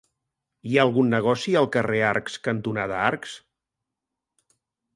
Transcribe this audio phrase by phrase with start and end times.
[0.69, 3.39] Hi ha algun negoci al carrer Arcs cantonada Arcs?